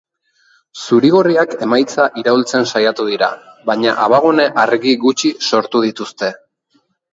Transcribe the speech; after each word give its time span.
Zuri-gorriak 0.85 1.53
emaitza 1.65 2.07
iraultzen 2.21 2.65
saiatu 2.73 3.05
dira, 3.11 3.29
baina 3.73 3.95
abagune 4.07 4.49
argi 4.65 4.97
gutxi 5.07 5.35
sortu 5.53 5.85
dituzte. 5.89 6.35